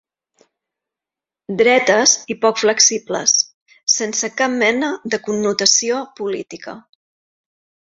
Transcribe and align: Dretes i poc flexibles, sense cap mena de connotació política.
Dretes 1.59 2.15
i 2.35 2.39
poc 2.47 2.63
flexibles, 2.63 3.37
sense 3.99 4.33
cap 4.43 4.59
mena 4.67 4.93
de 5.15 5.25
connotació 5.31 6.05
política. 6.23 6.81